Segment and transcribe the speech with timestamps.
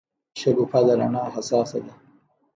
[0.39, 1.93] شګوفه د رڼا حساسه ده.